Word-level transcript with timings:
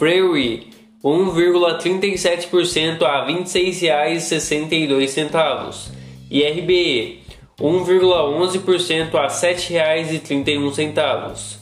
Freeway 0.00 0.66
1,37% 1.04 3.02
a 3.02 3.20
R$ 3.20 3.34
26,62 3.34 5.90
e 6.30 6.42
RBE 6.42 7.18
1,11% 7.60 9.14
a 9.14 9.24
R$ 9.24 9.28
7,31. 9.28 11.58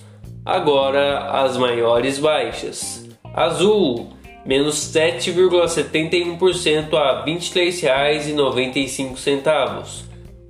Agora 0.47 1.42
as 1.42 1.56
maiores 1.56 2.20
baixas. 2.20 3.08
Azul 3.34 4.11
menos 4.47 4.77
7,71% 4.77 6.95
a 6.95 7.25
R$ 7.25 7.33
23,95. 7.33 10.05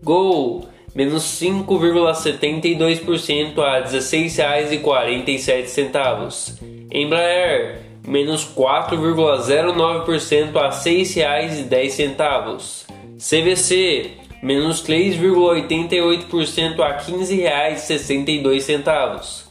Gol 0.04 0.68
menos 0.98 1.22
5,72% 1.40 3.58
a 3.60 3.78
R$ 3.78 3.84
16,47. 3.84 6.58
Embraer, 6.90 7.82
menos 8.04 8.44
4,09% 8.44 10.56
a 10.56 10.64
R$ 10.64 10.70
6,10. 10.74 12.86
CVC, 13.16 14.10
menos 14.42 14.82
3,88% 14.82 16.80
a 16.80 16.88
R$ 16.88 17.04
15,62. 17.04 19.44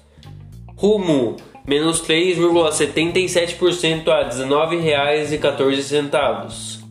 Rumo, 0.77 1.37
menos 1.65 2.05
3,77% 2.05 4.09
a 4.09 4.19
R$ 4.19 4.31
19,14. 4.31 6.86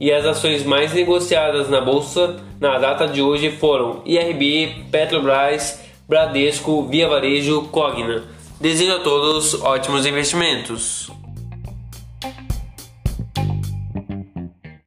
E 0.00 0.12
as 0.12 0.24
ações 0.24 0.64
mais 0.64 0.92
negociadas 0.92 1.68
na 1.68 1.80
bolsa 1.80 2.40
na 2.60 2.78
data 2.78 3.06
de 3.06 3.22
hoje 3.22 3.50
foram 3.52 4.02
IRB, 4.04 4.84
Petrobras, 4.90 5.80
Bradesco, 6.08 6.86
Via 6.88 7.08
Varejo, 7.08 7.62
Cogna. 7.70 8.24
Desejo 8.60 8.92
a 8.92 9.00
todos 9.00 9.54
ótimos 9.62 10.06
investimentos. 10.06 11.10